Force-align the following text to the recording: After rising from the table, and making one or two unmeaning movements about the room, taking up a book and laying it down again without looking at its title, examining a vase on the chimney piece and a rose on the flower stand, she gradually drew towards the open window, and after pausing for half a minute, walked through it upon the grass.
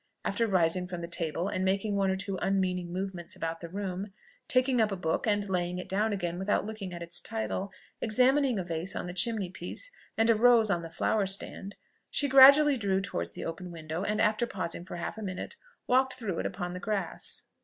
After 0.25 0.47
rising 0.47 0.87
from 0.87 1.01
the 1.01 1.07
table, 1.07 1.47
and 1.47 1.63
making 1.63 1.95
one 1.95 2.09
or 2.09 2.15
two 2.15 2.39
unmeaning 2.41 2.91
movements 2.91 3.35
about 3.35 3.61
the 3.61 3.69
room, 3.69 4.11
taking 4.47 4.81
up 4.81 4.91
a 4.91 4.95
book 4.95 5.27
and 5.27 5.47
laying 5.47 5.77
it 5.77 5.87
down 5.87 6.11
again 6.11 6.39
without 6.39 6.65
looking 6.65 6.91
at 6.91 7.03
its 7.03 7.19
title, 7.21 7.71
examining 8.01 8.57
a 8.57 8.63
vase 8.63 8.95
on 8.95 9.05
the 9.05 9.13
chimney 9.13 9.51
piece 9.51 9.91
and 10.17 10.31
a 10.31 10.33
rose 10.35 10.71
on 10.71 10.81
the 10.81 10.89
flower 10.89 11.27
stand, 11.27 11.75
she 12.09 12.27
gradually 12.27 12.77
drew 12.77 12.99
towards 12.99 13.33
the 13.33 13.45
open 13.45 13.69
window, 13.71 14.01
and 14.03 14.19
after 14.19 14.47
pausing 14.47 14.85
for 14.85 14.95
half 14.95 15.19
a 15.19 15.21
minute, 15.21 15.55
walked 15.85 16.13
through 16.15 16.39
it 16.39 16.47
upon 16.47 16.73
the 16.73 16.79
grass. 16.79 17.43